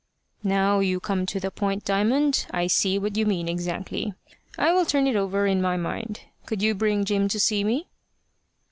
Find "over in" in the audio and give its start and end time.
5.15-5.61